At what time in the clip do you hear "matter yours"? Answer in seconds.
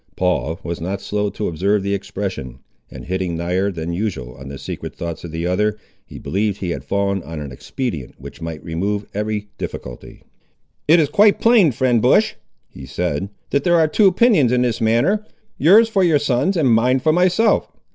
14.81-15.87